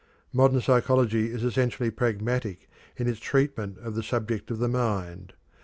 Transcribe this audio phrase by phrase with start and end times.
[0.33, 2.67] Modern psychology is essentially pragmatic
[2.97, 5.33] in its treatment of the subject of the mind.